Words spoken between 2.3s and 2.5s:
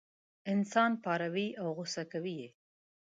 یې.